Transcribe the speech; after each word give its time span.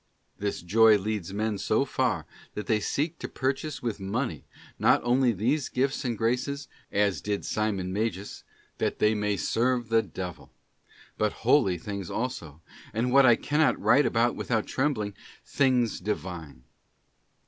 This 0.39 0.63
joy 0.63 0.97
leads 0.97 1.31
men 1.31 1.59
so 1.59 1.85
far, 1.85 2.25
that 2.55 2.65
they 2.65 2.79
seek 2.79 3.19
to 3.19 3.27
pur 3.27 3.53
chase 3.53 3.83
with 3.83 3.99
money, 3.99 4.45
not 4.79 4.99
only 5.03 5.31
these 5.31 5.69
gifts 5.69 6.03
and 6.03 6.17
graces, 6.17 6.67
as 6.91 7.21
did 7.21 7.45
Simon 7.45 7.93
Magus, 7.93 8.43
that 8.79 8.97
they 8.97 9.13
may 9.13 9.37
serve 9.37 9.89
the 9.89 10.01
devil, 10.01 10.51
but 11.19 11.31
holy 11.45 11.77
things 11.77 12.09
also, 12.09 12.61
and 12.93 13.13
what 13.13 13.27
I 13.27 13.35
cannot 13.35 13.79
write 13.79 14.11
without 14.35 14.65
trembling, 14.65 15.13
things 15.45 15.99
Divine. 15.99 16.63